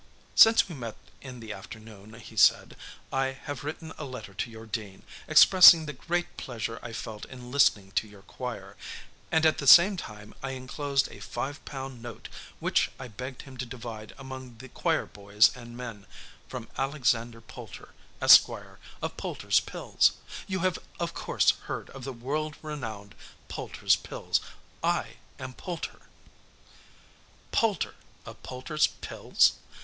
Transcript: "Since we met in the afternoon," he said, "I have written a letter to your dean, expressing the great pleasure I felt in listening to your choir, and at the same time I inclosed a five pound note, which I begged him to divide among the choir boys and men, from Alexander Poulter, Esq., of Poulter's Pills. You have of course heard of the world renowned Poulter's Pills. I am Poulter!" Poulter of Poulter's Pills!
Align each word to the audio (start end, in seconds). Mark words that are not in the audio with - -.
"Since 0.33 0.67
we 0.67 0.73
met 0.73 0.95
in 1.21 1.41
the 1.41 1.53
afternoon," 1.53 2.15
he 2.15 2.35
said, 2.35 2.75
"I 3.13 3.33
have 3.43 3.63
written 3.63 3.93
a 3.99 4.03
letter 4.03 4.33
to 4.33 4.49
your 4.49 4.65
dean, 4.65 5.03
expressing 5.27 5.85
the 5.85 5.93
great 5.93 6.37
pleasure 6.37 6.79
I 6.81 6.91
felt 6.91 7.25
in 7.25 7.51
listening 7.51 7.91
to 7.91 8.07
your 8.07 8.23
choir, 8.23 8.75
and 9.31 9.45
at 9.45 9.59
the 9.59 9.67
same 9.67 9.97
time 9.97 10.33
I 10.41 10.53
inclosed 10.53 11.07
a 11.11 11.19
five 11.19 11.63
pound 11.65 12.01
note, 12.01 12.29
which 12.59 12.89
I 12.97 13.09
begged 13.09 13.43
him 13.43 13.57
to 13.57 13.65
divide 13.67 14.15
among 14.17 14.57
the 14.57 14.69
choir 14.69 15.05
boys 15.05 15.55
and 15.55 15.77
men, 15.77 16.07
from 16.47 16.67
Alexander 16.79 17.39
Poulter, 17.39 17.89
Esq., 18.23 18.49
of 19.03 19.17
Poulter's 19.17 19.59
Pills. 19.59 20.13
You 20.47 20.61
have 20.61 20.79
of 20.99 21.13
course 21.13 21.51
heard 21.67 21.91
of 21.91 22.05
the 22.05 22.11
world 22.13 22.55
renowned 22.63 23.13
Poulter's 23.49 23.97
Pills. 23.97 24.41
I 24.83 25.17
am 25.37 25.53
Poulter!" 25.53 25.99
Poulter 27.51 27.93
of 28.25 28.41
Poulter's 28.41 28.87
Pills! 28.87 29.51